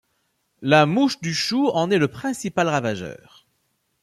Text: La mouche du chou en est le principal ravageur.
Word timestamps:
La 0.63 0.87
mouche 0.87 1.21
du 1.21 1.31
chou 1.31 1.67
en 1.73 1.91
est 1.91 1.99
le 1.99 2.07
principal 2.07 2.67
ravageur. 2.67 3.45